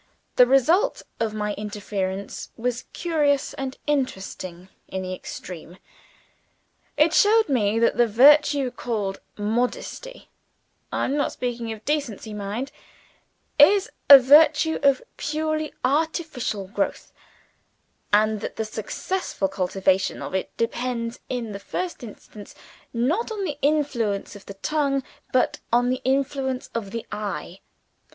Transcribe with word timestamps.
The 0.35 0.47
result 0.47 1.03
of 1.19 1.35
my 1.35 1.53
interference 1.53 2.49
was 2.57 2.85
curious 2.91 3.53
and 3.53 3.77
interesting 3.85 4.69
in 4.87 5.03
the 5.03 5.13
extreme. 5.13 5.77
It 6.97 7.13
showed 7.13 7.47
me 7.47 7.77
that 7.77 7.97
the 7.97 8.07
virtue 8.07 8.71
called 8.71 9.19
Modesty 9.37 10.31
(I 10.91 11.05
am 11.05 11.15
not 11.15 11.33
speaking 11.33 11.71
of 11.71 11.85
Decency, 11.85 12.33
mind) 12.33 12.71
is 13.59 13.91
a 14.09 14.17
virtue 14.17 14.79
of 14.81 15.03
purely 15.17 15.71
artificial 15.85 16.65
growth; 16.65 17.13
and 18.11 18.41
that 18.41 18.55
the 18.55 18.65
successful 18.65 19.47
cultivation 19.49 20.23
of 20.23 20.33
it 20.33 20.49
depends 20.57 21.19
in 21.29 21.51
the 21.51 21.59
first 21.59 22.01
instance, 22.01 22.55
not 22.91 23.31
on 23.31 23.43
the 23.43 23.59
influence 23.61 24.35
of 24.35 24.47
the 24.47 24.55
tongue, 24.55 25.03
but 25.31 25.59
on 25.71 25.91
the 25.91 26.01
influence 26.03 26.71
of 26.73 26.89
the 26.89 27.05
eye. 27.11 27.59